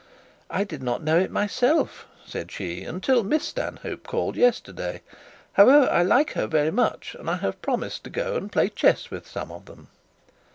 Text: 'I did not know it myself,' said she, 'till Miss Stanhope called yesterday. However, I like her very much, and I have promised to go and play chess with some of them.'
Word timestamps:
'I 0.49 0.63
did 0.63 0.81
not 0.81 1.03
know 1.03 1.19
it 1.19 1.29
myself,' 1.29 2.07
said 2.25 2.51
she, 2.51 2.87
'till 3.03 3.23
Miss 3.23 3.43
Stanhope 3.45 4.07
called 4.07 4.35
yesterday. 4.35 5.03
However, 5.53 5.87
I 5.91 6.01
like 6.01 6.31
her 6.31 6.47
very 6.47 6.71
much, 6.71 7.15
and 7.19 7.29
I 7.29 7.35
have 7.35 7.61
promised 7.61 8.05
to 8.05 8.09
go 8.09 8.35
and 8.35 8.51
play 8.51 8.67
chess 8.69 9.11
with 9.11 9.27
some 9.29 9.51
of 9.51 9.65
them.' 9.67 9.89